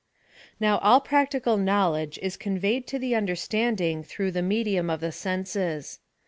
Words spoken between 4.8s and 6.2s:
of the senses.